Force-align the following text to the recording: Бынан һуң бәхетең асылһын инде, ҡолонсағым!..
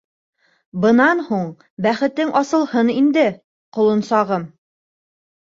Бынан 0.85 1.19
һуң 1.27 1.43
бәхетең 1.87 2.31
асылһын 2.41 2.89
инде, 2.97 3.27
ҡолонсағым!.. 3.79 4.49